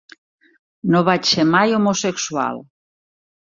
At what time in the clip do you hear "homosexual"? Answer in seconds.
1.81-2.59